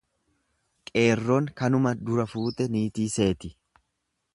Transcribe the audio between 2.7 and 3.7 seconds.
niitii seeti.